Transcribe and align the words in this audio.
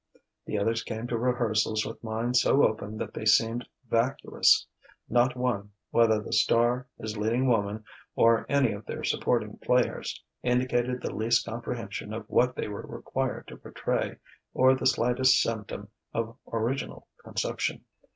The 0.47 0.57
others 0.57 0.81
came 0.81 1.05
to 1.09 1.15
rehearsals 1.19 1.85
with 1.85 2.03
minds 2.03 2.41
so 2.41 2.63
open 2.63 2.97
that 2.97 3.13
they 3.13 3.23
seemed 3.23 3.67
vacuous; 3.87 4.65
not 5.07 5.35
one, 5.37 5.73
whether 5.91 6.19
the 6.19 6.33
star, 6.33 6.87
his 6.99 7.19
leading 7.19 7.45
woman, 7.47 7.83
or 8.15 8.47
any 8.49 8.71
of 8.71 8.83
their 8.87 9.03
supporting 9.03 9.57
players, 9.59 10.19
indicated 10.41 11.03
the 11.03 11.13
least 11.13 11.45
comprehension 11.45 12.13
of 12.15 12.27
what 12.27 12.55
they 12.55 12.67
were 12.67 12.81
required 12.87 13.45
to 13.49 13.57
portray 13.57 14.15
or 14.55 14.73
the 14.73 14.87
slightest 14.87 15.39
symptom 15.39 15.87
of 16.15 16.35
original 16.51 17.07
conception. 17.23 17.85